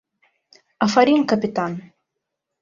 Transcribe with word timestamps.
Афарин, 0.85 1.21
капитан! 1.29 1.73